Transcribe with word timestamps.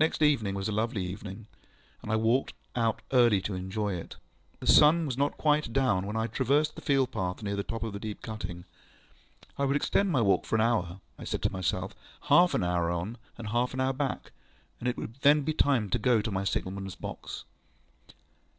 Next 0.00 0.22
evening 0.22 0.54
was 0.54 0.68
a 0.68 0.72
lovely 0.72 1.04
evening, 1.04 1.48
and 2.00 2.10
I 2.10 2.16
walked 2.16 2.54
out 2.74 3.02
early 3.12 3.42
to 3.42 3.52
enjoy 3.52 3.92
it. 3.92 4.16
The 4.60 4.66
sun 4.66 5.04
was 5.04 5.18
not 5.18 5.32
yet 5.32 5.36
quite 5.36 5.70
down 5.74 6.06
when 6.06 6.16
I 6.16 6.28
traversed 6.28 6.76
the 6.76 6.80
field 6.80 7.12
path 7.12 7.42
near 7.42 7.54
the 7.54 7.62
top 7.62 7.82
of 7.82 7.92
the 7.92 7.98
deep 7.98 8.22
cutting. 8.22 8.64
I 9.58 9.66
would 9.66 9.76
extend 9.76 10.10
my 10.10 10.22
walk 10.22 10.46
for 10.46 10.54
an 10.54 10.62
hour, 10.62 10.98
I 11.18 11.24
said 11.24 11.42
to 11.42 11.52
myself, 11.52 11.94
half 12.22 12.54
an 12.54 12.64
hour 12.64 12.90
on 12.90 13.18
and 13.36 13.48
half 13.50 13.74
an 13.74 13.82
hour 13.82 13.92
back, 13.92 14.32
and 14.80 14.88
it 14.88 14.96
would 14.96 15.16
then 15.16 15.42
be 15.42 15.52
time 15.52 15.90
to 15.90 15.98
go 15.98 16.22
to 16.22 16.30
my 16.30 16.44
signal 16.44 16.72
manŌĆÖs 16.72 16.98
box. 16.98 17.44